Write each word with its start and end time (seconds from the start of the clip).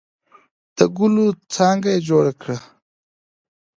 د 0.77 0.79
ګلو 0.97 1.25
څانګه 1.55 1.89
یې 1.93 2.05
جوړه 2.09 2.33
کړه. 2.41 2.57